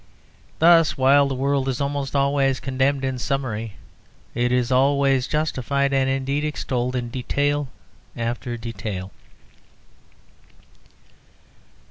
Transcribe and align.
Thus, 0.57 0.97
while 0.97 1.27
the 1.27 1.35
world 1.35 1.69
is 1.69 1.79
almost 1.79 2.15
always 2.15 2.59
condemned 2.59 3.03
in 3.05 3.19
summary, 3.19 3.73
it 4.33 4.51
is 4.51 4.71
always 4.71 5.27
justified, 5.27 5.93
and 5.93 6.09
indeed 6.09 6.43
extolled, 6.43 6.95
in 6.95 7.09
detail 7.09 7.67
after 8.17 8.57
detail. 8.57 9.11